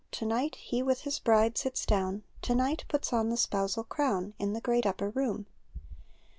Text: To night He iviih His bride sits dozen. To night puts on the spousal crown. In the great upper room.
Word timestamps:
To 0.13 0.25
night 0.25 0.55
He 0.55 0.81
iviih 0.81 1.01
His 1.01 1.19
bride 1.19 1.59
sits 1.59 1.85
dozen. 1.85 2.23
To 2.41 2.55
night 2.55 2.85
puts 2.87 3.13
on 3.13 3.29
the 3.29 3.37
spousal 3.37 3.83
crown. 3.83 4.33
In 4.39 4.53
the 4.53 4.59
great 4.59 4.87
upper 4.87 5.11
room. 5.11 5.45